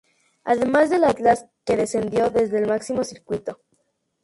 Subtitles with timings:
[0.45, 3.59] Además del Atlas que descendió desde el máximo circuito.